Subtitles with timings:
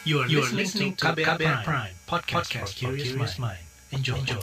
[0.00, 3.60] You are, you are listening to KBR, KBR Prime, Prime podcast, podcast for curious mind.
[3.92, 4.16] Enjoy.
[4.16, 4.40] Enjoy.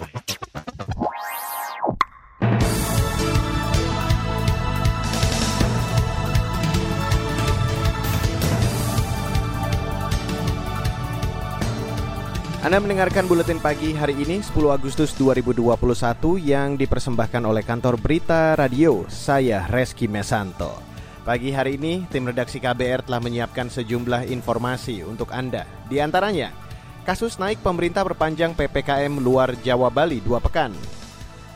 [12.61, 19.09] Anda mendengarkan buletin pagi hari ini 10 Agustus 2021 yang dipersembahkan oleh kantor Berita Radio.
[19.09, 20.96] Saya Reski Mesanto.
[21.27, 25.67] Pagi hari ini, tim redaksi KBR telah menyiapkan sejumlah informasi untuk Anda.
[25.91, 26.55] Di antaranya,
[27.03, 30.71] kasus naik pemerintah perpanjang PPKM luar Jawa Bali dua pekan.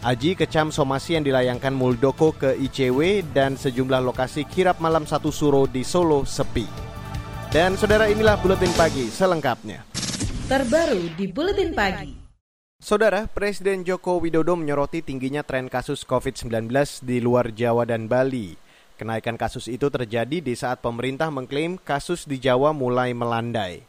[0.04, 5.64] Aji kecam somasi yang dilayangkan Muldoko ke ICW dan sejumlah lokasi kirap malam satu suro
[5.72, 6.68] di Solo sepi.
[7.48, 9.88] Dan saudara inilah Buletin Pagi selengkapnya.
[10.52, 12.12] Terbaru di Buletin Pagi.
[12.76, 16.68] Saudara, Presiden Joko Widodo menyoroti tingginya tren kasus COVID-19
[17.08, 18.71] di luar Jawa dan Bali.
[19.02, 23.82] Kenaikan kasus itu terjadi di saat pemerintah mengklaim kasus di Jawa mulai melandai.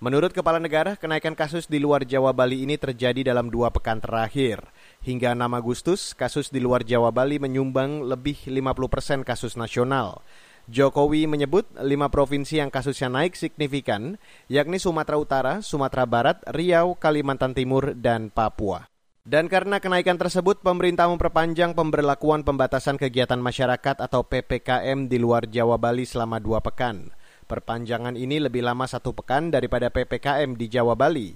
[0.00, 4.64] Menurut Kepala Negara, kenaikan kasus di luar Jawa Bali ini terjadi dalam dua pekan terakhir.
[5.04, 10.24] Hingga 6 Agustus, kasus di luar Jawa Bali menyumbang lebih 50 persen kasus nasional.
[10.64, 14.16] Jokowi menyebut lima provinsi yang kasusnya naik signifikan,
[14.48, 18.93] yakni Sumatera Utara, Sumatera Barat, Riau, Kalimantan Timur, dan Papua.
[19.24, 25.80] Dan karena kenaikan tersebut, pemerintah memperpanjang pemberlakuan pembatasan kegiatan masyarakat atau PPKM di luar Jawa
[25.80, 27.08] Bali selama dua pekan.
[27.48, 31.32] Perpanjangan ini lebih lama satu pekan daripada PPKM di Jawa Bali.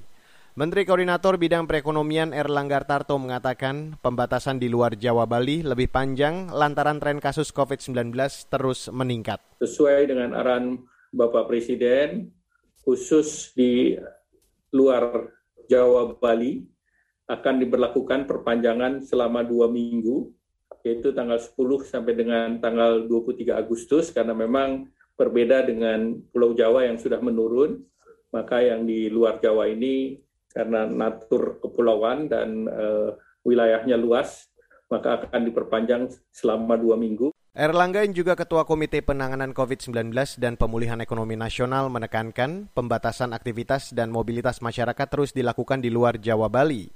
[0.53, 7.01] Menteri Koordinator Bidang Perekonomian Erlangga Tarto mengatakan pembatasan di luar Jawa Bali lebih panjang lantaran
[7.01, 8.13] tren kasus COVID-19
[8.53, 9.41] terus meningkat.
[9.65, 10.77] Sesuai dengan arahan
[11.17, 12.37] Bapak Presiden,
[12.85, 13.97] khusus di
[14.77, 15.33] luar
[15.73, 16.77] Jawa Bali,
[17.29, 20.33] akan diberlakukan perpanjangan selama dua minggu,
[20.81, 26.97] yaitu tanggal 10 sampai dengan tanggal 23 Agustus, karena memang berbeda dengan Pulau Jawa yang
[26.97, 27.85] sudah menurun,
[28.33, 30.17] maka yang di luar Jawa ini
[30.49, 33.13] karena natur kepulauan dan uh,
[33.45, 34.49] wilayahnya luas,
[34.89, 37.29] maka akan diperpanjang selama dua minggu.
[37.59, 44.15] Erlangga yang juga Ketua Komite Penanganan COVID-19 dan Pemulihan Ekonomi Nasional menekankan pembatasan aktivitas dan
[44.15, 46.87] mobilitas masyarakat terus dilakukan di luar Jawa Bali.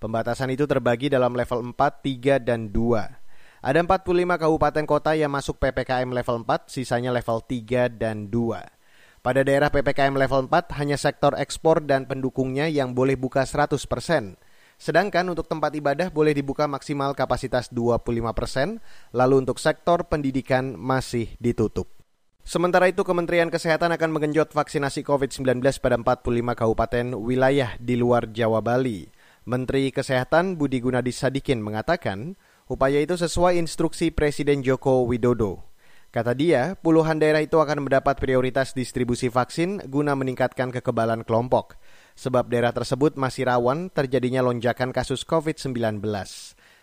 [0.00, 3.20] Pembatasan itu terbagi dalam level 4, 3, dan 2.
[3.60, 9.20] Ada 45 kabupaten kota yang masuk PPKM level 4, sisanya level 3 dan 2.
[9.20, 14.40] Pada daerah PPKM level 4, hanya sektor ekspor dan pendukungnya yang boleh buka 100 persen.
[14.80, 18.00] Sedangkan untuk tempat ibadah boleh dibuka maksimal kapasitas 25
[18.32, 18.80] persen,
[19.12, 21.92] lalu untuk sektor pendidikan masih ditutup.
[22.40, 28.64] Sementara itu, Kementerian Kesehatan akan mengenjot vaksinasi COVID-19 pada 45 kabupaten wilayah di luar Jawa
[28.64, 29.19] Bali.
[29.50, 32.38] Menteri Kesehatan Budi Gunadi Sadikin mengatakan,
[32.70, 35.66] upaya itu sesuai instruksi Presiden Joko Widodo.
[36.14, 41.82] Kata dia, puluhan daerah itu akan mendapat prioritas distribusi vaksin guna meningkatkan kekebalan kelompok,
[42.14, 45.98] sebab daerah tersebut masih rawan terjadinya lonjakan kasus COVID-19.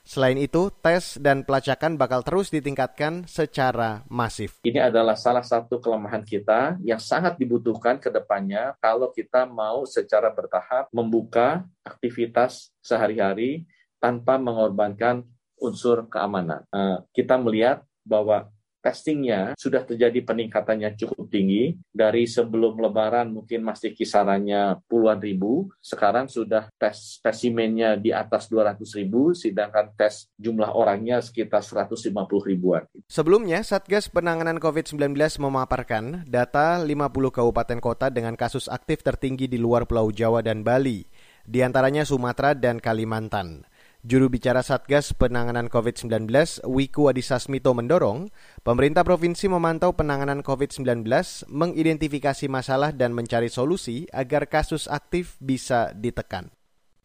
[0.08, 4.56] Selain itu, tes dan pelacakan bakal terus ditingkatkan secara masif.
[4.64, 10.32] Ini adalah salah satu kelemahan kita yang sangat dibutuhkan ke depannya kalau kita mau secara
[10.32, 13.68] bertahap membuka aktivitas sehari-hari
[14.00, 15.28] tanpa mengorbankan
[15.60, 16.64] unsur keamanan.
[16.72, 18.48] Uh, kita melihat bahwa
[18.88, 26.32] testingnya sudah terjadi peningkatannya cukup tinggi dari sebelum lebaran mungkin masih kisarannya puluhan ribu sekarang
[26.32, 32.16] sudah tes spesimennya di atas 200 ribu sedangkan tes jumlah orangnya sekitar 150
[32.48, 32.88] ribuan.
[33.12, 39.84] Sebelumnya Satgas Penanganan COVID-19 memaparkan data 50 kabupaten kota dengan kasus aktif tertinggi di luar
[39.84, 41.04] Pulau Jawa dan Bali,
[41.44, 43.68] di antaranya Sumatera dan Kalimantan.
[44.08, 46.32] Juru bicara Satgas Penanganan COVID-19,
[46.64, 48.32] Wiku Adhisa mendorong
[48.64, 51.04] pemerintah provinsi memantau penanganan COVID-19,
[51.52, 56.48] mengidentifikasi masalah dan mencari solusi agar kasus aktif bisa ditekan.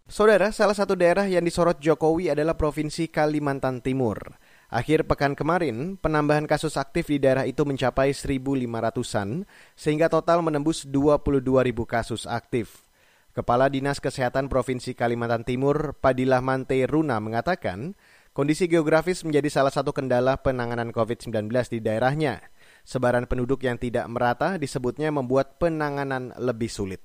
[0.06, 4.38] Saudara, salah satu daerah yang disorot Jokowi adalah Provinsi Kalimantan Timur.
[4.70, 9.42] Akhir pekan kemarin, penambahan kasus aktif di daerah itu mencapai 1.500-an,
[9.74, 11.42] sehingga total menembus 22.000
[11.82, 12.91] kasus aktif.
[13.32, 17.96] Kepala Dinas Kesehatan Provinsi Kalimantan Timur, Padilah Mante Runa mengatakan,
[18.36, 22.44] kondisi geografis menjadi salah satu kendala penanganan COVID-19 di daerahnya.
[22.84, 27.00] Sebaran penduduk yang tidak merata disebutnya membuat penanganan lebih sulit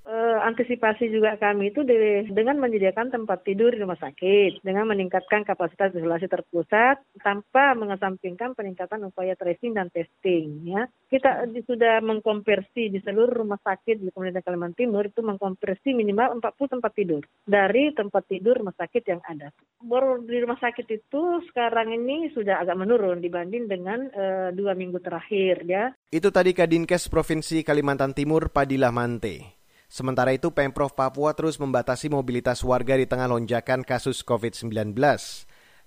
[0.47, 1.83] antisipasi juga kami itu
[2.31, 9.03] dengan menyediakan tempat tidur di rumah sakit, dengan meningkatkan kapasitas isolasi terpusat tanpa mengesampingkan peningkatan
[9.03, 10.63] upaya tracing dan testing.
[10.63, 16.39] Ya, kita sudah mengkonversi di seluruh rumah sakit di Komunitas Kalimantan Timur itu mengkonversi minimal
[16.39, 19.51] 40 tempat tidur dari tempat tidur rumah sakit yang ada.
[19.83, 21.21] Baru di rumah sakit itu
[21.51, 25.91] sekarang ini sudah agak menurun dibanding dengan uh, dua minggu terakhir ya.
[26.07, 29.56] Itu tadi Kadinkes Provinsi Kalimantan Timur Padilla Mante.
[29.87, 34.91] Sementara itu, Pemprov Papua terus membatasi mobilitas warga di tengah lonjakan kasus COVID-19.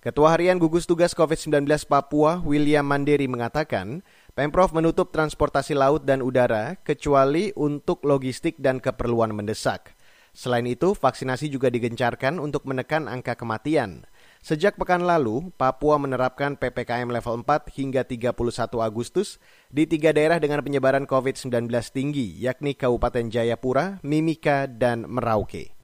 [0.01, 4.01] Ketua Harian Gugus Tugas COVID-19 Papua, William Mandiri mengatakan,
[4.33, 9.93] Pemprov menutup transportasi laut dan udara kecuali untuk logistik dan keperluan mendesak.
[10.33, 14.09] Selain itu, vaksinasi juga digencarkan untuk menekan angka kematian.
[14.41, 18.33] Sejak pekan lalu, Papua menerapkan PPKM level 4 hingga 31
[18.81, 19.37] Agustus
[19.69, 25.77] di tiga daerah dengan penyebaran COVID-19 tinggi, yakni Kabupaten Jayapura, Mimika, dan Merauke.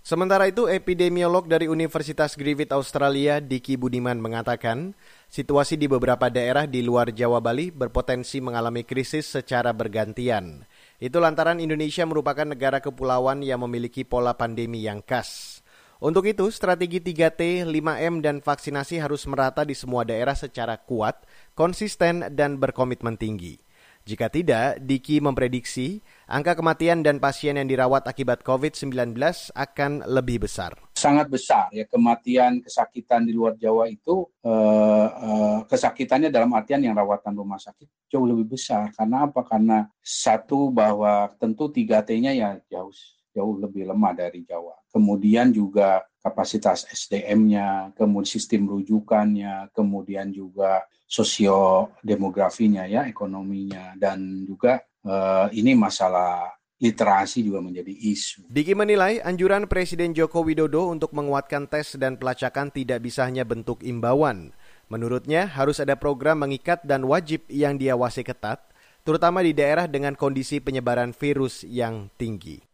[0.00, 4.96] Sementara itu, epidemiolog dari Universitas Griffith Australia, Diki Budiman mengatakan,
[5.28, 10.64] situasi di beberapa daerah di luar Jawa Bali berpotensi mengalami krisis secara bergantian.
[10.96, 15.59] Itu lantaran Indonesia merupakan negara kepulauan yang memiliki pola pandemi yang khas.
[16.00, 22.24] Untuk itu, strategi 3T, 5M, dan vaksinasi harus merata di semua daerah secara kuat, konsisten,
[22.32, 23.60] dan berkomitmen tinggi.
[24.08, 29.12] Jika tidak, Diki memprediksi angka kematian dan pasien yang dirawat akibat COVID-19
[29.52, 30.72] akan lebih besar.
[30.96, 36.96] Sangat besar ya kematian, kesakitan di luar Jawa itu eh, eh, kesakitannya dalam artian yang
[36.96, 38.88] rawatan rumah sakit jauh lebih besar.
[38.96, 39.44] Karena apa?
[39.44, 42.90] Karena satu bahwa tentu 3T-nya ya jauh
[43.34, 44.74] jauh lebih lemah dari Jawa.
[44.90, 55.48] Kemudian juga kapasitas SDM-nya, kemudian sistem rujukannya, kemudian juga sosiodemografinya ya, ekonominya dan juga uh,
[55.50, 58.48] ini masalah literasi juga menjadi isu.
[58.48, 63.84] Diki menilai anjuran Presiden Joko Widodo untuk menguatkan tes dan pelacakan tidak bisa hanya bentuk
[63.84, 64.56] imbauan.
[64.88, 68.64] Menurutnya harus ada program mengikat dan wajib yang diawasi ketat,
[69.04, 72.69] terutama di daerah dengan kondisi penyebaran virus yang tinggi.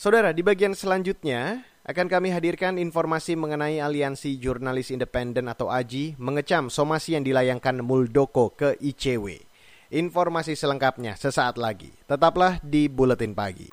[0.00, 6.72] Saudara, di bagian selanjutnya akan kami hadirkan informasi mengenai Aliansi Jurnalis Independen atau AJI mengecam
[6.72, 9.44] somasi yang dilayangkan Muldoko ke ICW.
[9.92, 11.92] Informasi selengkapnya sesaat lagi.
[12.08, 13.68] Tetaplah di Buletin Pagi.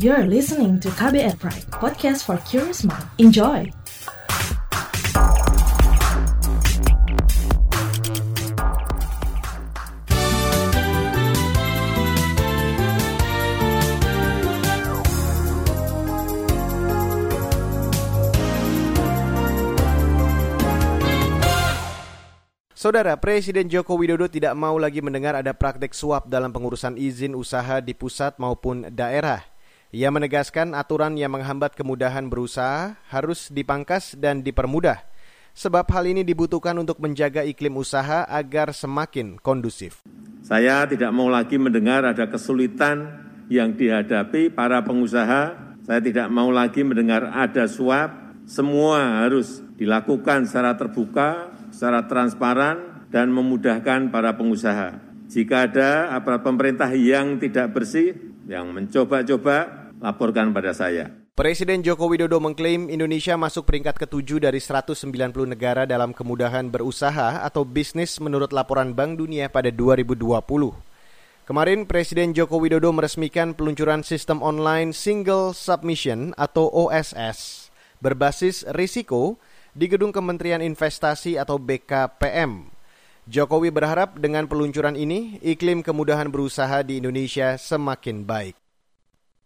[0.00, 3.04] You're listening to KBR Pride, podcast for curious mind.
[3.20, 3.81] Enjoy!
[22.82, 27.78] Saudara, Presiden Joko Widodo tidak mau lagi mendengar ada praktek suap dalam pengurusan izin usaha
[27.78, 29.38] di pusat maupun daerah.
[29.94, 34.98] Ia menegaskan aturan yang menghambat kemudahan berusaha harus dipangkas dan dipermudah.
[35.54, 40.02] Sebab hal ini dibutuhkan untuk menjaga iklim usaha agar semakin kondusif.
[40.42, 45.54] Saya tidak mau lagi mendengar ada kesulitan yang dihadapi para pengusaha.
[45.86, 48.42] Saya tidak mau lagi mendengar ada suap.
[48.42, 55.00] Semua harus dilakukan secara terbuka, secara transparan dan memudahkan para pengusaha.
[55.32, 58.12] Jika ada aparat pemerintah yang tidak bersih,
[58.44, 61.08] yang mencoba-coba, laporkan pada saya.
[61.32, 65.00] Presiden Joko Widodo mengklaim Indonesia masuk peringkat ketujuh dari 190
[65.48, 70.20] negara dalam kemudahan berusaha atau bisnis menurut laporan Bank Dunia pada 2020.
[71.48, 77.72] Kemarin Presiden Joko Widodo meresmikan peluncuran sistem online Single Submission atau OSS
[78.02, 79.38] berbasis risiko
[79.72, 82.68] di Gedung Kementerian Investasi atau BKPM.
[83.24, 88.54] Jokowi berharap dengan peluncuran ini, iklim kemudahan berusaha di Indonesia semakin baik.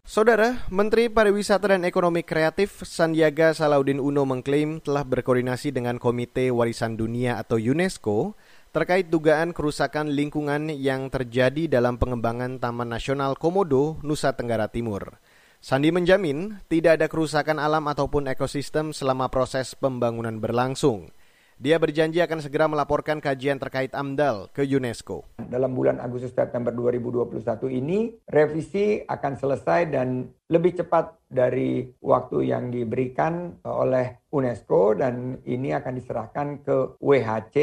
[0.07, 6.95] Saudara, Menteri Pariwisata dan Ekonomi Kreatif Sandiaga Salaudin Uno mengklaim telah berkoordinasi dengan Komite Warisan
[6.95, 8.39] Dunia atau UNESCO
[8.71, 15.19] terkait dugaan kerusakan lingkungan yang terjadi dalam pengembangan Taman Nasional Komodo, Nusa Tenggara Timur.
[15.67, 21.11] Sandi menjamin tidak ada kerusakan alam ataupun ekosistem selama proses pembangunan berlangsung.
[21.59, 25.27] Dia berjanji akan segera melaporkan kajian terkait AMDAL ke UNESCO.
[25.43, 27.43] Dalam bulan Agustus September 2021
[27.83, 35.75] ini, revisi akan selesai dan lebih cepat dari waktu yang diberikan oleh UNESCO dan ini
[35.75, 37.57] akan diserahkan ke WHC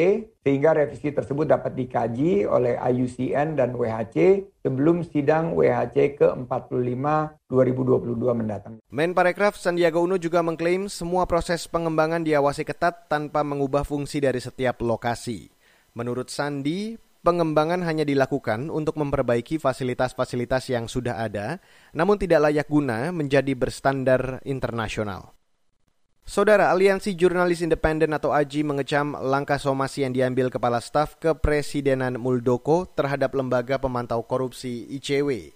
[0.44, 7.04] sehingga revisi tersebut dapat dikaji oleh IUCN dan WHC sebelum sidang WHC ke-45
[7.48, 8.76] 2022 mendatang.
[8.92, 14.84] Menparekraf Sandiaga Uno juga mengklaim semua proses pengembangan diawasi ketat tanpa mengubah fungsi dari setiap
[14.84, 15.48] lokasi.
[15.96, 21.58] Menurut Sandi, pengembangan hanya dilakukan untuk memperbaiki fasilitas-fasilitas yang sudah ada,
[21.96, 25.32] namun tidak layak guna menjadi berstandar internasional.
[26.24, 32.88] Saudara Aliansi Jurnalis Independen atau AJI mengecam langkah somasi yang diambil Kepala Staf Kepresidenan Muldoko
[32.88, 35.52] terhadap Lembaga Pemantau Korupsi ICW.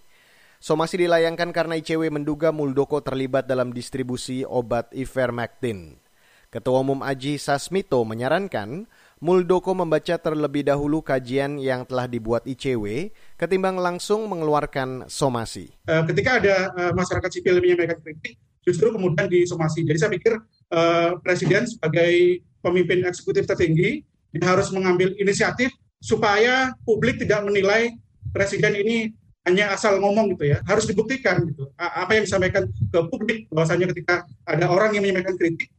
[0.60, 6.04] Somasi dilayangkan karena ICW menduga Muldoko terlibat dalam distribusi obat ivermectin.
[6.52, 13.74] Ketua Umum AJI Sasmito menyarankan Muldoko membaca terlebih dahulu kajian yang telah dibuat ICW ketimbang
[13.74, 15.74] langsung mengeluarkan somasi.
[15.90, 19.82] Uh, ketika ada uh, masyarakat sipil menyampaikan kritik, justru kemudian disomasi.
[19.82, 20.38] Jadi saya pikir
[20.70, 24.06] uh, Presiden sebagai pemimpin eksekutif tertinggi
[24.38, 27.90] harus mengambil inisiatif supaya publik tidak menilai
[28.30, 29.10] Presiden ini
[29.48, 31.72] hanya asal ngomong gitu ya, harus dibuktikan gitu.
[31.80, 35.72] Apa yang disampaikan ke publik bahwasanya ketika ada orang yang menyampaikan kritik,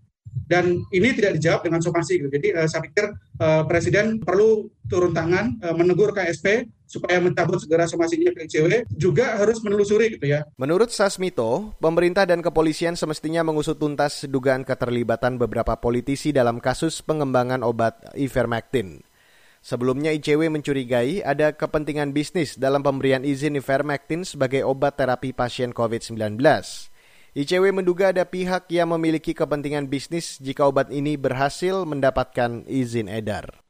[0.50, 2.30] dan ini tidak dijawab dengan somasi gitu.
[2.34, 3.06] Jadi uh, saya pikir
[3.38, 9.38] uh, presiden perlu turun tangan uh, menegur KSP supaya mencabut segera somasinya ke ICW juga
[9.38, 10.42] harus menelusuri gitu ya.
[10.58, 17.62] Menurut Sasmito, pemerintah dan kepolisian semestinya mengusut tuntas dugaan keterlibatan beberapa politisi dalam kasus pengembangan
[17.62, 19.06] obat ivermectin.
[19.60, 26.42] Sebelumnya ICW mencurigai ada kepentingan bisnis dalam pemberian izin ivermectin sebagai obat terapi pasien COVID-19.
[27.40, 33.64] ICW menduga ada pihak yang memiliki kepentingan bisnis jika obat ini berhasil mendapatkan izin edar.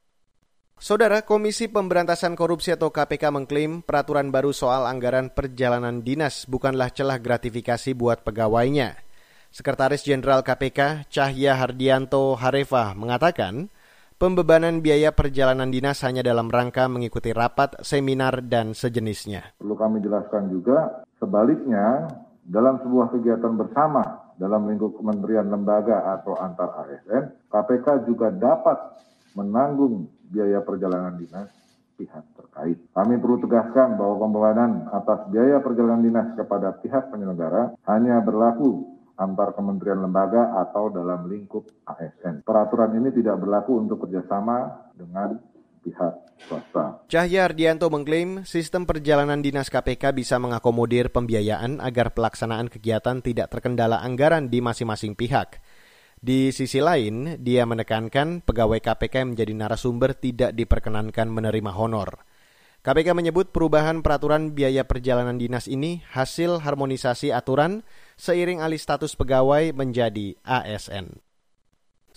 [0.82, 7.22] Saudara Komisi Pemberantasan Korupsi atau KPK mengklaim peraturan baru soal anggaran perjalanan dinas bukanlah celah
[7.22, 8.98] gratifikasi buat pegawainya.
[9.54, 13.70] Sekretaris Jenderal KPK Cahya Hardianto Harefah mengatakan,
[14.18, 19.62] pembebanan biaya perjalanan dinas hanya dalam rangka mengikuti rapat, seminar, dan sejenisnya.
[19.62, 22.10] Perlu kami jelaskan juga, sebaliknya
[22.50, 28.98] dalam sebuah kegiatan bersama dalam lingkup kementerian lembaga atau antar ASN, KPK juga dapat
[29.38, 31.54] menanggung biaya perjalanan dinas
[31.94, 32.80] pihak terkait.
[32.96, 39.52] Kami perlu tegaskan bahwa pembebanan atas biaya perjalanan dinas kepada pihak penyelenggara hanya berlaku antar
[39.52, 42.48] kementerian lembaga atau dalam lingkup ASN.
[42.48, 45.36] Peraturan ini tidak berlaku untuk kerjasama dengan
[45.82, 46.14] pihak
[46.48, 47.04] swasta.
[47.10, 54.00] Cahya Ardianto mengklaim sistem perjalanan dinas KPK bisa mengakomodir pembiayaan agar pelaksanaan kegiatan tidak terkendala
[54.04, 55.60] anggaran di masing-masing pihak.
[56.20, 62.28] Di sisi lain, dia menekankan pegawai KPK menjadi narasumber tidak diperkenankan menerima honor.
[62.80, 67.84] KPK menyebut perubahan peraturan biaya perjalanan dinas ini hasil harmonisasi aturan
[68.16, 71.29] seiring alih status pegawai menjadi ASN.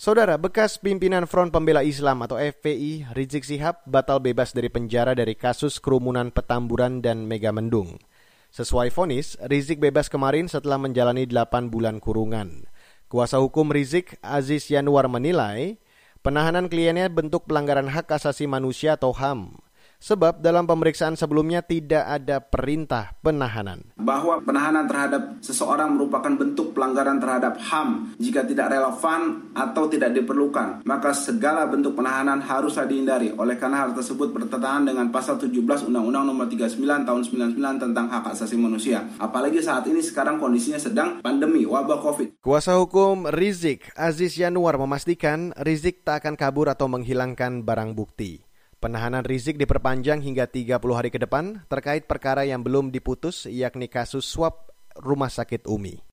[0.03, 5.31] Saudara, bekas pimpinan Front Pembela Islam atau FPI, Rizik Sihab, batal bebas dari penjara dari
[5.31, 8.03] kasus kerumunan Petamburan dan Megamendung.
[8.51, 12.67] Sesuai vonis, Rizik bebas kemarin setelah menjalani 8 bulan kurungan.
[13.07, 15.79] Kuasa hukum Rizik, Aziz Yanuar menilai,
[16.19, 19.55] penahanan kliennya bentuk pelanggaran hak asasi manusia atau HAM.
[20.03, 23.95] Sebab dalam pemeriksaan sebelumnya tidak ada perintah penahanan.
[23.95, 30.83] Bahwa penahanan terhadap seseorang merupakan bentuk pelanggaran terhadap HAM jika tidak relevan atau tidak diperlukan,
[30.83, 33.31] maka segala bentuk penahanan haruslah dihindari.
[33.31, 37.21] Oleh karena hal tersebut bertentangan dengan pasal 17 Undang-Undang Nomor 39 Tahun
[37.55, 39.07] 99 tentang hak asasi manusia.
[39.23, 42.43] Apalagi saat ini sekarang kondisinya sedang pandemi wabah Covid.
[42.43, 48.43] Kuasa hukum Rizik Aziz Yanuar memastikan Rizik tak akan kabur atau menghilangkan barang bukti.
[48.83, 54.27] Penahanan Rizik diperpanjang hingga 30 hari ke depan terkait perkara yang belum diputus yakni kasus
[54.27, 56.03] suap Rumah Sakit Umi.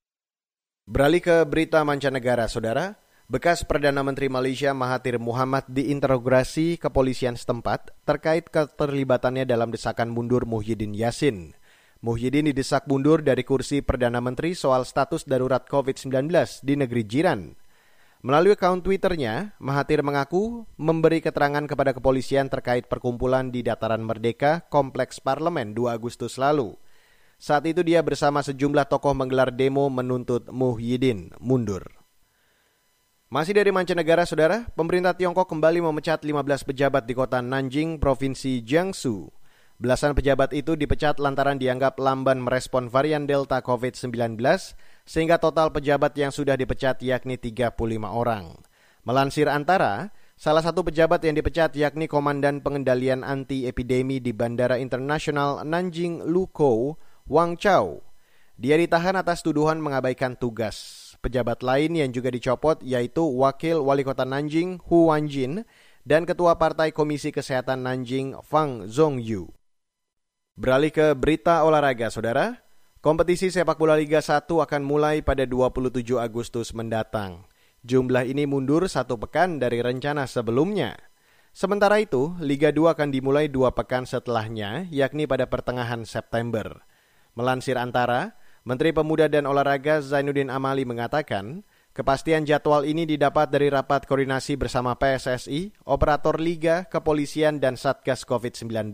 [0.87, 2.95] Beralih ke berita mancanegara, Saudara.
[3.27, 10.95] Bekas Perdana Menteri Malaysia Mahathir Muhammad diinterogasi kepolisian setempat terkait keterlibatannya dalam desakan mundur Muhyiddin
[10.95, 11.59] Yassin.
[12.07, 16.31] Muhyiddin didesak mundur dari kursi Perdana Menteri soal status darurat COVID-19
[16.63, 17.51] di negeri jiran.
[18.21, 25.25] Melalui akun Twitternya, Mahathir mengaku memberi keterangan kepada kepolisian terkait perkumpulan di Dataran Merdeka, Kompleks
[25.25, 26.77] Parlemen 2 Agustus lalu.
[27.41, 31.89] Saat itu dia bersama sejumlah tokoh menggelar demo menuntut Muhyiddin mundur.
[33.33, 39.33] Masih dari mancanegara, saudara, pemerintah Tiongkok kembali memecat 15 pejabat di kota Nanjing, Provinsi Jiangsu.
[39.81, 44.37] Belasan pejabat itu dipecat lantaran dianggap lamban merespon varian Delta COVID-19
[45.11, 47.75] sehingga total pejabat yang sudah dipecat yakni 35
[48.07, 48.55] orang.
[49.03, 55.67] Melansir Antara, salah satu pejabat yang dipecat yakni Komandan Pengendalian Anti Epidemi di Bandara Internasional
[55.67, 56.95] Nanjing Lukou,
[57.27, 58.07] Wang Chao.
[58.55, 61.11] Dia ditahan atas tuduhan mengabaikan tugas.
[61.19, 65.67] Pejabat lain yang juga dicopot yaitu Wakil Wali Kota Nanjing Hu Wanjin
[66.07, 69.51] dan Ketua Partai Komisi Kesehatan Nanjing Fang Zhongyu.
[70.55, 72.70] Beralih ke berita olahraga, saudara.
[73.01, 77.49] Kompetisi sepak bola Liga 1 akan mulai pada 27 Agustus mendatang.
[77.81, 81.01] Jumlah ini mundur satu pekan dari rencana sebelumnya.
[81.49, 86.85] Sementara itu, Liga 2 akan dimulai dua pekan setelahnya, yakni pada pertengahan September.
[87.33, 88.37] Melansir antara,
[88.69, 91.65] Menteri Pemuda dan Olahraga Zainuddin Amali mengatakan,
[91.97, 98.93] kepastian jadwal ini didapat dari rapat koordinasi bersama PSSI, operator liga, kepolisian, dan Satgas COVID-19.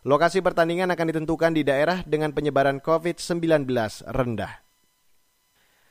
[0.00, 3.68] Lokasi pertandingan akan ditentukan di daerah dengan penyebaran COVID-19
[4.08, 4.64] rendah.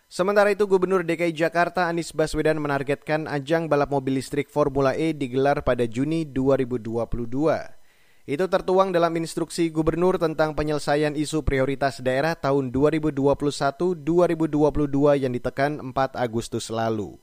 [0.10, 5.62] Sementara itu, Gubernur DKI Jakarta Anies Baswedan menargetkan ajang balap mobil listrik Formula E digelar
[5.62, 7.06] pada Juni 2022.
[8.26, 13.94] Itu tertuang dalam instruksi gubernur tentang penyelesaian isu prioritas daerah tahun 2021-2022
[15.22, 17.22] yang ditekan 4 Agustus lalu.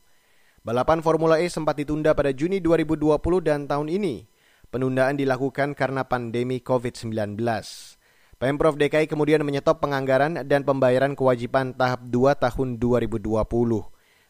[0.62, 4.35] Balapan Formula E sempat ditunda pada Juni 2020 dan tahun ini.
[4.76, 7.40] Penundaan dilakukan karena pandemi COVID-19.
[8.36, 13.24] Pemprov DKI kemudian menyetop penganggaran dan pembayaran kewajiban tahap 2 tahun 2020.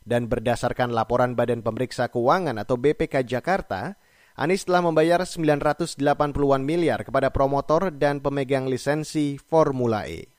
[0.07, 3.99] Dan berdasarkan laporan Badan Pemeriksa Keuangan atau BPK Jakarta,
[4.39, 10.31] Anies telah membayar 980-an miliar kepada promotor dan pemegang lisensi Formula E.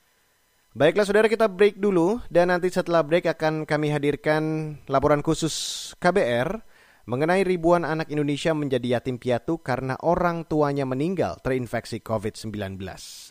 [0.72, 6.77] Baiklah saudara kita break dulu dan nanti setelah break akan kami hadirkan laporan khusus KBR
[7.08, 12.84] mengenai ribuan anak Indonesia menjadi yatim piatu karena orang tuanya meninggal terinfeksi COVID-19.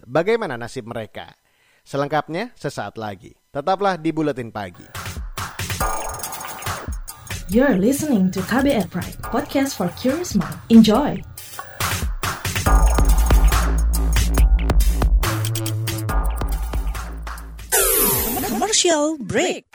[0.08, 1.36] Bagaimana nasib mereka?
[1.84, 3.36] Selengkapnya sesaat lagi.
[3.52, 4.88] Tetaplah di Buletin Pagi.
[7.52, 10.56] You're listening to KBR Pride, podcast for curious mind.
[10.72, 11.20] Enjoy!
[18.40, 19.68] Commercial break.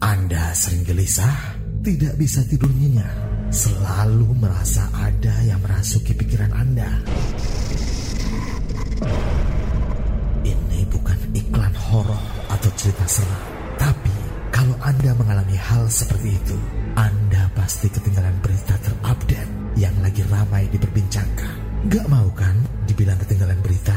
[0.00, 1.57] Anda sering gelisah?
[1.88, 3.08] Tidak bisa tidur nyenyak,
[3.48, 7.00] selalu merasa ada yang merasuki pikiran Anda.
[10.44, 12.20] Ini bukan iklan horor
[12.52, 13.40] atau cerita seram,
[13.80, 14.12] tapi
[14.52, 16.60] kalau Anda mengalami hal seperti itu,
[16.92, 21.88] Anda pasti ketinggalan berita terupdate yang lagi ramai diperbincangkan.
[21.88, 22.52] Gak mau kan
[22.84, 23.96] dibilang ketinggalan berita?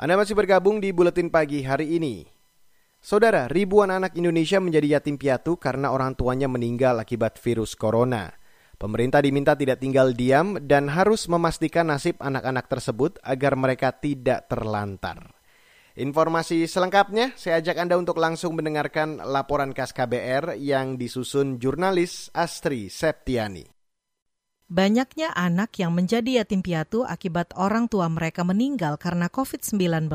[0.00, 2.24] Anda masih bergabung di Buletin Pagi hari ini.
[3.04, 8.32] Saudara, ribuan anak Indonesia menjadi yatim piatu karena orang tuanya meninggal akibat virus corona.
[8.80, 15.36] Pemerintah diminta tidak tinggal diam dan harus memastikan nasib anak-anak tersebut agar mereka tidak terlantar.
[16.00, 22.88] Informasi selengkapnya saya ajak Anda untuk langsung mendengarkan laporan khas KBR yang disusun jurnalis Astri
[22.88, 23.79] Septiani.
[24.70, 30.06] Banyaknya anak yang menjadi yatim piatu akibat orang tua mereka meninggal karena COVID-19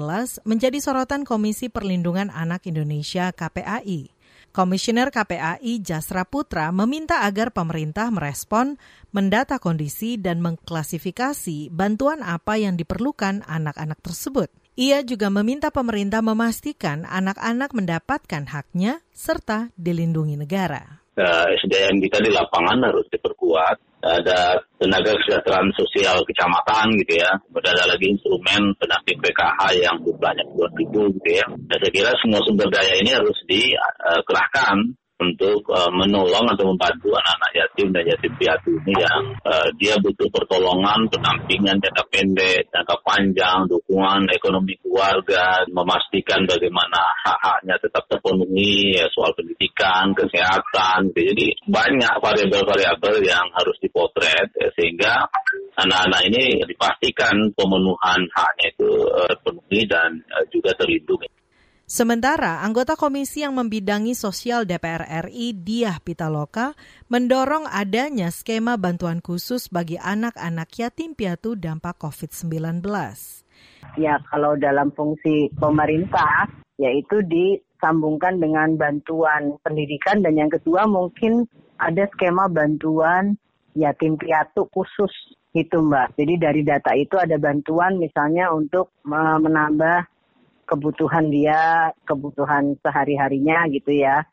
[0.48, 4.16] menjadi sorotan Komisi Perlindungan Anak Indonesia KPAI.
[4.56, 8.80] Komisioner KPAI Jasra Putra meminta agar pemerintah merespon,
[9.12, 14.48] mendata kondisi, dan mengklasifikasi bantuan apa yang diperlukan anak-anak tersebut.
[14.80, 21.05] Ia juga meminta pemerintah memastikan anak-anak mendapatkan haknya serta dilindungi negara.
[21.16, 23.80] Uh, SDM kita di lapangan harus diperkuat.
[24.06, 30.46] Ada tenaga kesejahteraan sosial kecamatan gitu ya, kemudian ada lagi instrumen pendamping PKH yang jumlahnya
[30.78, 31.46] ribu gitu ya.
[31.50, 37.52] Dan saya kira semua sumber daya ini harus dikerahkan untuk uh, menolong atau membantu anak-anak
[37.56, 43.64] yatim dan yatim piatu ini yang uh, dia butuh pertolongan, pendampingan jangka pendek, jangka panjang,
[43.72, 51.16] dukungan ekonomi keluarga, memastikan bagaimana hak-haknya tetap terpenuhi, ya, soal pendidikan, kesehatan.
[51.16, 51.32] Gitu.
[51.32, 55.32] Jadi banyak variabel-variabel yang harus dipotret ya, sehingga
[55.80, 61.32] anak-anak ini dipastikan pemenuhan haknya itu uh, terpenuhi dan uh, juga terlindungi.
[61.86, 66.74] Sementara anggota komisi yang membidangi sosial DPR RI Diah Pitaloka
[67.14, 72.82] mendorong adanya skema bantuan khusus bagi anak-anak yatim piatu dampak COVID-19.
[74.02, 76.50] Ya kalau dalam fungsi pemerintah
[76.82, 81.46] yaitu disambungkan dengan bantuan pendidikan dan yang kedua mungkin
[81.78, 83.38] ada skema bantuan
[83.78, 85.14] yatim piatu khusus
[85.54, 86.18] itu Mbak.
[86.18, 90.15] Jadi dari data itu ada bantuan misalnya untuk menambah
[90.66, 94.26] kebutuhan dia, kebutuhan sehari-harinya gitu ya.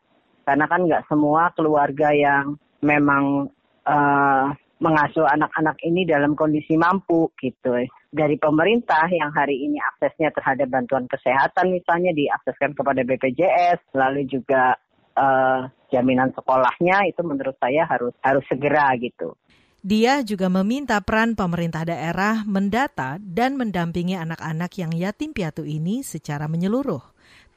[0.43, 3.47] Karena kan nggak semua keluarga yang memang
[3.87, 4.51] uh,
[4.83, 7.87] mengasuh anak-anak ini dalam kondisi mampu gitu.
[8.13, 14.75] Dari pemerintah yang hari ini aksesnya terhadap bantuan kesehatan misalnya diakseskan kepada BPJS, lalu juga
[15.15, 19.39] uh, jaminan sekolahnya itu menurut saya harus harus segera gitu.
[19.83, 26.47] Dia juga meminta peran pemerintah daerah mendata dan mendampingi anak-anak yang yatim piatu ini secara
[26.47, 27.03] menyeluruh,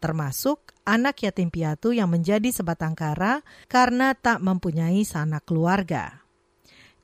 [0.01, 6.25] termasuk anak yatim piatu yang menjadi sebatang kara karena tak mempunyai sanak keluarga.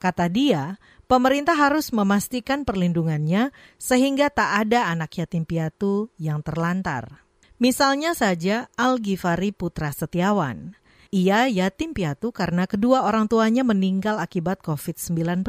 [0.01, 7.21] Kata dia, pemerintah harus memastikan perlindungannya sehingga tak ada anak yatim piatu yang terlantar.
[7.61, 10.80] Misalnya saja Al-Ghifari Putra Setiawan.
[11.11, 15.43] Ia yatim piatu karena kedua orang tuanya meninggal akibat COVID-19.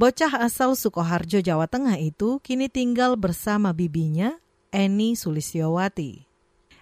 [0.00, 4.40] Bocah asal Sukoharjo, Jawa Tengah itu kini tinggal bersama bibinya,
[4.72, 6.24] Eni Sulistyowati.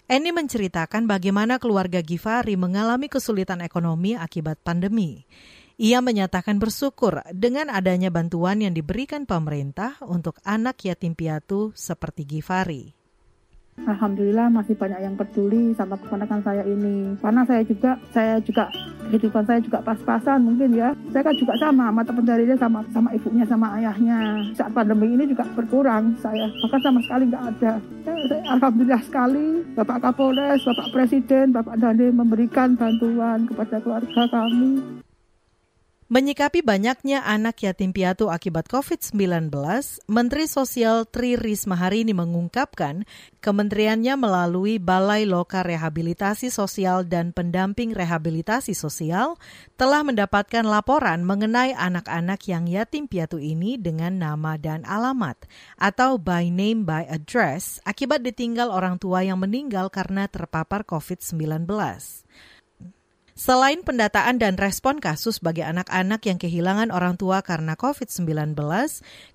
[0.07, 5.27] Eni menceritakan bagaimana keluarga Gifari mengalami kesulitan ekonomi akibat pandemi.
[5.75, 12.98] Ia menyatakan bersyukur dengan adanya bantuan yang diberikan pemerintah untuk anak yatim piatu seperti Gifari.
[13.87, 17.15] Alhamdulillah masih banyak yang peduli sama keponakan saya ini.
[17.19, 18.67] Karena saya juga, saya juga
[19.09, 20.93] kehidupan saya juga pas-pasan mungkin ya.
[21.09, 24.19] Saya kan juga sama, mata pencariannya sama sama ibunya sama ayahnya.
[24.53, 27.73] Saat pandemi ini juga berkurang saya, bahkan sama sekali nggak ada.
[28.05, 35.01] Ya, saya, Alhamdulillah sekali Bapak Kapolres, Bapak Presiden, Bapak Dani memberikan bantuan kepada keluarga kami.
[36.09, 39.53] Menyikapi banyaknya anak yatim piatu akibat COVID-19,
[40.09, 43.05] Menteri Sosial Tri Risma hari ini mengungkapkan
[43.45, 49.37] kementeriannya melalui Balai Loka Rehabilitasi Sosial dan Pendamping Rehabilitasi Sosial
[49.77, 55.45] telah mendapatkan laporan mengenai anak-anak yang yatim piatu ini dengan nama dan alamat
[55.77, 61.69] atau by name by address akibat ditinggal orang tua yang meninggal karena terpapar COVID-19.
[63.39, 68.51] Selain pendataan dan respon kasus bagi anak-anak yang kehilangan orang tua karena COVID-19,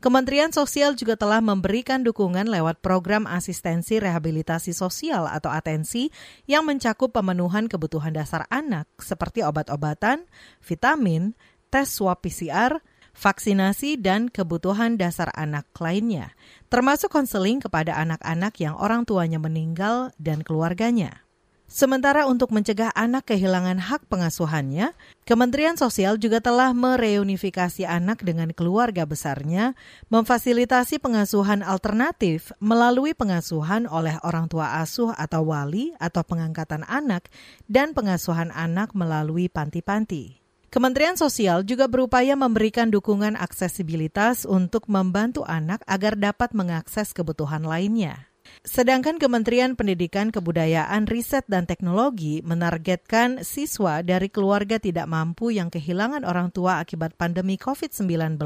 [0.04, 6.12] Kementerian Sosial juga telah memberikan dukungan lewat program asistensi rehabilitasi sosial atau atensi
[6.44, 10.28] yang mencakup pemenuhan kebutuhan dasar anak seperti obat-obatan,
[10.60, 11.32] vitamin,
[11.72, 12.84] tes swab PCR,
[13.16, 16.36] vaksinasi, dan kebutuhan dasar anak lainnya,
[16.68, 21.23] termasuk konseling kepada anak-anak yang orang tuanya meninggal dan keluarganya.
[21.64, 24.92] Sementara untuk mencegah anak kehilangan hak pengasuhannya,
[25.24, 29.72] Kementerian Sosial juga telah mereunifikasi anak dengan keluarga besarnya,
[30.12, 37.32] memfasilitasi pengasuhan alternatif melalui pengasuhan oleh orang tua asuh atau wali atau pengangkatan anak,
[37.64, 40.44] dan pengasuhan anak melalui panti-panti.
[40.68, 48.33] Kementerian Sosial juga berupaya memberikan dukungan aksesibilitas untuk membantu anak agar dapat mengakses kebutuhan lainnya.
[48.64, 56.24] Sedangkan Kementerian Pendidikan Kebudayaan, Riset dan Teknologi menargetkan siswa dari keluarga tidak mampu yang kehilangan
[56.24, 58.40] orang tua akibat pandemi COVID-19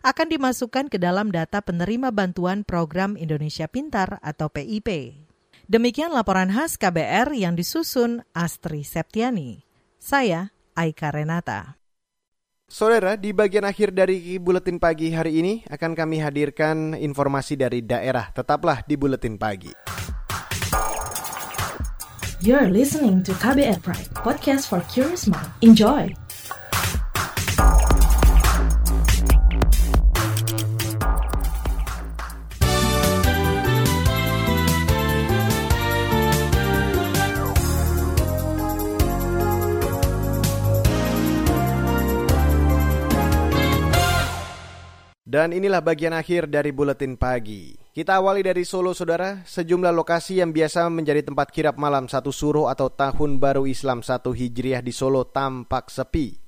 [0.00, 5.20] akan dimasukkan ke dalam data penerima bantuan program Indonesia Pintar atau PIP.
[5.68, 9.64] Demikian laporan khas KBR yang disusun Astri Septiani.
[10.00, 11.83] Saya Aika Renata.
[12.74, 18.34] Saudara, di bagian akhir dari Buletin Pagi hari ini akan kami hadirkan informasi dari daerah.
[18.34, 19.70] Tetaplah di Buletin Pagi.
[22.42, 25.46] You're listening to KBR Pride, podcast for curious mind.
[25.62, 26.23] Enjoy!
[45.34, 47.74] Dan inilah bagian akhir dari buletin pagi.
[47.90, 49.42] Kita awali dari Solo, saudara.
[49.42, 54.30] Sejumlah lokasi yang biasa menjadi tempat kirap malam satu suruh atau tahun baru Islam satu
[54.30, 56.38] hijriah di Solo tampak sepi.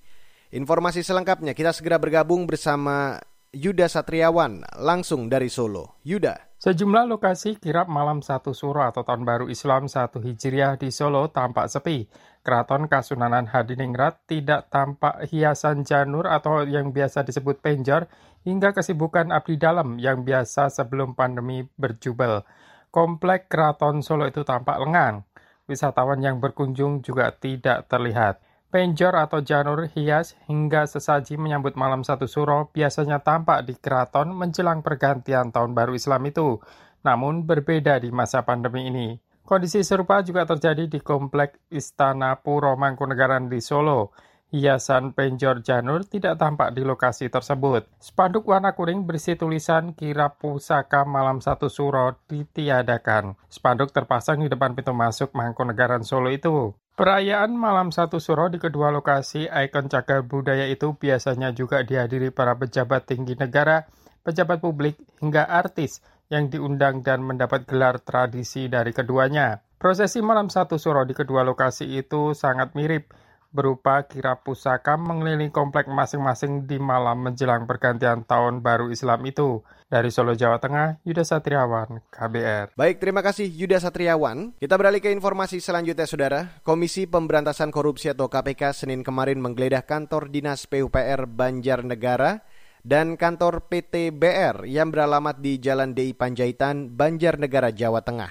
[0.55, 3.19] Informasi selengkapnya kita segera bergabung bersama
[3.51, 5.99] Yuda Satriawan langsung dari Solo.
[6.07, 6.55] Yuda.
[6.63, 11.67] Sejumlah lokasi kirap malam satu suro atau tahun baru Islam satu hijriah di Solo tampak
[11.67, 12.07] sepi.
[12.47, 18.07] Keraton Kasunanan Hadiningrat tidak tampak hiasan janur atau yang biasa disebut penjor
[18.47, 22.47] hingga kesibukan abdi dalam yang biasa sebelum pandemi berjubel.
[22.95, 25.27] Komplek Keraton Solo itu tampak lengang.
[25.67, 28.39] Wisatawan yang berkunjung juga tidak terlihat.
[28.71, 34.87] Penjor atau janur hias hingga sesaji menyambut malam satu suro biasanya tampak di keraton menjelang
[34.87, 36.63] pergantian tahun baru Islam itu,
[37.03, 39.26] namun berbeda di masa pandemi ini.
[39.47, 44.11] Kondisi serupa juga terjadi di Komplek Istana Puro Mangkunegaran di Solo.
[44.51, 47.87] Hiasan penjor janur tidak tampak di lokasi tersebut.
[48.03, 53.39] Spanduk warna kuning berisi tulisan kirap pusaka malam satu suro ditiadakan.
[53.47, 56.75] Spanduk terpasang di depan pintu masuk Mangkunegaran Solo itu.
[56.99, 62.59] Perayaan malam satu suro di kedua lokasi ikon cagar budaya itu biasanya juga dihadiri para
[62.59, 63.87] pejabat tinggi negara,
[64.27, 69.63] pejabat publik, hingga artis yang diundang dan mendapat gelar tradisi dari keduanya.
[69.77, 73.13] Prosesi malam satu suro di kedua lokasi itu sangat mirip.
[73.57, 79.65] berupa kirap pusaka mengelilingi komplek masing-masing di malam menjelang pergantian tahun baru Islam itu.
[79.87, 82.75] Dari Solo, Jawa Tengah, Yuda Satriawan, KBR.
[82.75, 84.53] Baik, terima kasih Yuda Satriawan.
[84.59, 86.41] Kita beralih ke informasi selanjutnya, Saudara.
[86.67, 92.45] Komisi Pemberantasan Korupsi atau KPK Senin kemarin menggeledah kantor Dinas PUPR Banjarnegara
[92.87, 98.31] dan kantor PTBR yang beralamat di Jalan DI Panjaitan, Banjarnegara, Jawa Tengah.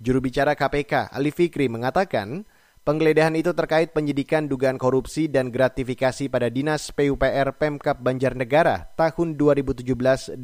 [0.00, 2.48] Juru bicara KPK, Ali Fikri, mengatakan
[2.86, 10.38] Penggeledahan itu terkait penyidikan dugaan korupsi dan gratifikasi pada Dinas PUPR Pemkap Banjarnegara tahun 2017-2018.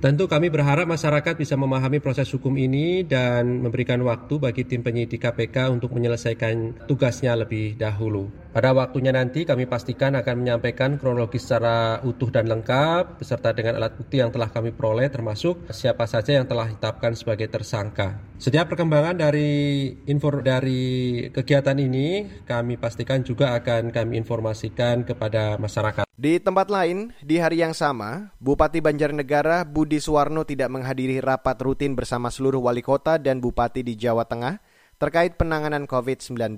[0.00, 5.20] Tentu kami berharap masyarakat bisa memahami proses hukum ini dan memberikan waktu bagi tim penyidik
[5.20, 8.43] KPK untuk menyelesaikan tugasnya lebih dahulu.
[8.54, 13.98] Pada waktunya nanti kami pastikan akan menyampaikan kronologi secara utuh dan lengkap beserta dengan alat
[13.98, 18.14] bukti yang telah kami peroleh termasuk siapa saja yang telah ditetapkan sebagai tersangka.
[18.38, 26.06] Setiap perkembangan dari info dari kegiatan ini kami pastikan juga akan kami informasikan kepada masyarakat.
[26.14, 31.98] Di tempat lain, di hari yang sama, Bupati Banjarnegara Budi Suwarno tidak menghadiri rapat rutin
[31.98, 34.62] bersama seluruh wali kota dan bupati di Jawa Tengah
[35.02, 36.54] terkait penanganan COVID-19.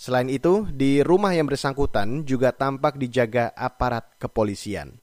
[0.00, 4.96] Selain itu, di rumah yang bersangkutan juga tampak dijaga aparat kepolisian.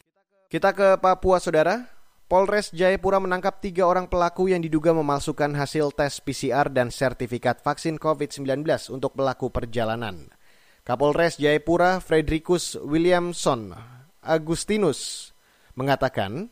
[0.49, 1.86] Kita ke Papua, Saudara.
[2.25, 8.01] Polres Jayapura menangkap tiga orang pelaku yang diduga memalsukan hasil tes PCR dan sertifikat vaksin
[8.01, 10.33] COVID-19 untuk pelaku perjalanan.
[10.81, 13.77] Kapolres Jayapura Frederikus Williamson
[14.25, 15.29] Agustinus
[15.77, 16.49] mengatakan,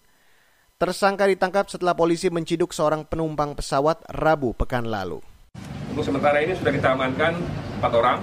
[0.77, 5.17] tersangka ditangkap setelah polisi menciduk seorang penumpang pesawat Rabu pekan lalu.
[5.89, 8.17] Untuk sementara ini sudah kita amankan empat orang,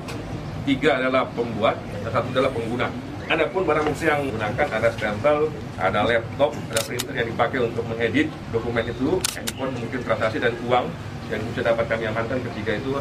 [0.65, 2.89] tiga adalah pembuat dan satu adalah pengguna.
[3.31, 7.85] Ada pun barang bukti yang menggunakan ada stempel, ada laptop, ada printer yang dipakai untuk
[7.87, 10.87] mengedit dokumen itu, handphone, mungkin transaksi dan uang
[11.31, 12.93] yang bisa dapat kami amankan ketiga itu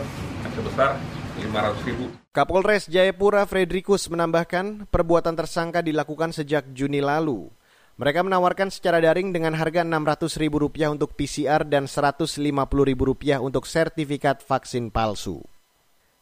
[0.56, 0.96] sebesar
[1.42, 2.06] 500 ribu.
[2.32, 7.52] Kapolres Jayapura Frederikus menambahkan perbuatan tersangka dilakukan sejak Juni lalu.
[8.00, 15.44] Mereka menawarkan secara daring dengan harga Rp600.000 untuk PCR dan Rp150.000 untuk sertifikat vaksin palsu.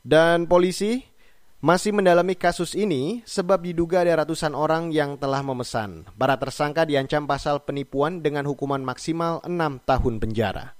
[0.03, 1.03] Dan polisi
[1.59, 6.07] masih mendalami kasus ini sebab diduga ada ratusan orang yang telah memesan.
[6.15, 10.79] Para tersangka diancam pasal penipuan dengan hukuman maksimal 6 tahun penjara.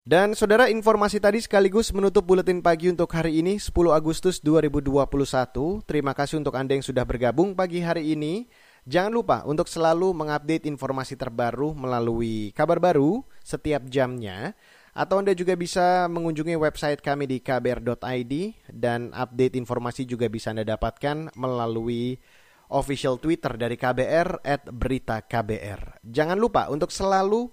[0.00, 5.84] Dan saudara informasi tadi sekaligus menutup buletin pagi untuk hari ini 10 Agustus 2021.
[5.84, 8.48] Terima kasih untuk Anda yang sudah bergabung pagi hari ini.
[8.88, 14.56] Jangan lupa untuk selalu mengupdate informasi terbaru melalui kabar baru setiap jamnya.
[15.00, 18.34] Atau Anda juga bisa mengunjungi website kami di kbr.id
[18.68, 22.20] dan update informasi juga bisa Anda dapatkan melalui
[22.68, 26.04] official Twitter dari KBR at berita KBR.
[26.04, 27.48] Jangan lupa untuk selalu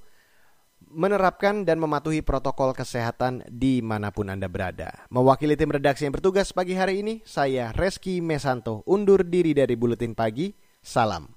[0.91, 5.07] menerapkan dan mematuhi protokol kesehatan di mana pun Anda berada.
[5.07, 10.11] Mewakili tim redaksi yang bertugas pagi hari ini, saya Reski Mesanto undur diri dari Buletin
[10.11, 10.51] Pagi.
[10.83, 11.36] Salam.